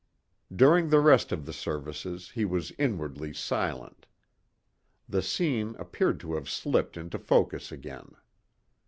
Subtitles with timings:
[0.51, 4.07] During the rest of the services he was inwardly silent.
[5.07, 8.15] The scene appeared to have slipped into focus again.